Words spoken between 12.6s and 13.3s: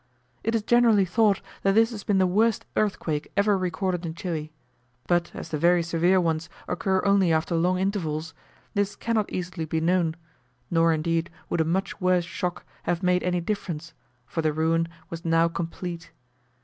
have made